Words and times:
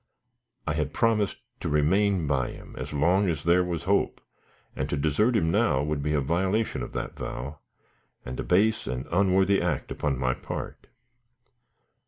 I 0.65 0.73
had 0.73 0.95
promised 0.95 1.41
to 1.59 1.69
remain 1.69 2.25
by 2.25 2.49
him 2.49 2.73
as 2.75 2.91
long 2.91 3.29
as 3.29 3.43
there 3.43 3.63
was 3.63 3.83
hope; 3.83 4.19
and 4.75 4.89
to 4.89 4.97
desert 4.97 5.35
him 5.35 5.51
now, 5.51 5.83
would 5.83 6.01
be 6.01 6.13
a 6.15 6.19
violation 6.21 6.81
of 6.81 6.93
that 6.93 7.15
vow, 7.15 7.59
and 8.25 8.39
a 8.39 8.43
base 8.43 8.87
and 8.87 9.05
unworthy 9.11 9.61
act 9.61 9.91
upon 9.91 10.17
my 10.17 10.33
part. 10.33 10.87